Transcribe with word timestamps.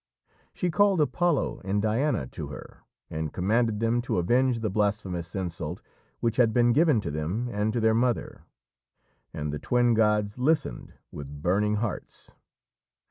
She 0.55 0.71
called 0.71 0.99
Apollo 0.99 1.61
and 1.63 1.79
Diana 1.79 2.25
to 2.25 2.47
her, 2.47 2.81
and 3.11 3.31
commanded 3.31 3.79
them 3.79 4.01
to 4.01 4.17
avenge 4.17 4.59
the 4.61 4.71
blasphemous 4.71 5.35
insult 5.35 5.79
which 6.21 6.37
had 6.37 6.51
been 6.51 6.73
given 6.73 6.99
to 7.01 7.11
them 7.11 7.47
and 7.51 7.71
to 7.71 7.79
their 7.79 7.93
mother. 7.93 8.45
And 9.31 9.53
the 9.53 9.59
twin 9.59 9.93
gods 9.93 10.39
listened 10.39 10.93
with 11.11 11.43
burning 11.43 11.75
hearts. 11.75 12.31